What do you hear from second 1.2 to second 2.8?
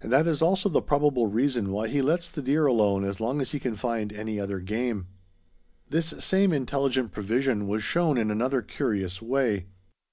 reason why he lets the deer